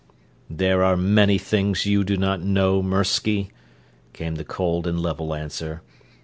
[0.49, 3.51] "There are many things you do not know, Mirsky,"
[4.13, 5.83] came the cold and level answer.